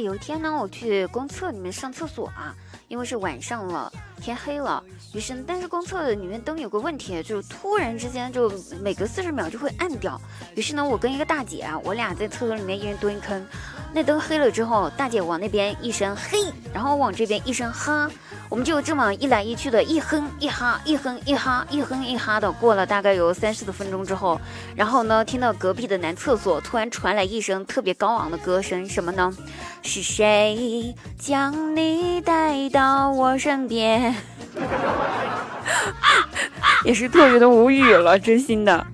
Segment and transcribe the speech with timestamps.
[0.00, 2.54] 有一天呢，我去公厕里面上厕所啊，
[2.88, 4.82] 因为是晚上了，天黑了，
[5.12, 10.20] 于是但是公厕里面灯有个问题，就是突然之间就每隔四十秒就会暗掉。
[10.54, 13.44] 于是呢，我跟一个大姐啊，我俩在厕所里面一人蹲坑，
[13.92, 18.10] 那灯黑了之后，大姐往那边一声嘿，然后往这边一声哈。
[18.48, 24.40] 我们就这么一来一去的，一哼一哈，一哼一哈，一哼一哈的过了大概有三四十分钟之后，
[24.76, 29.36] 然后呢，听到隔壁的男厕所突然传来一声特别高昂的歌声，什么呢？
[29.82, 32.35] 是谁将你带
[32.76, 34.14] 到我身边。
[36.84, 38.86] 也是特别的无语了真心的。